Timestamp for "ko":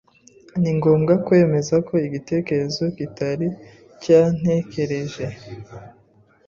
1.87-1.93